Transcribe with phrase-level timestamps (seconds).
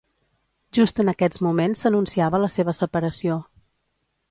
[0.77, 3.39] Just en aquests moments s'anunciava la seva separació.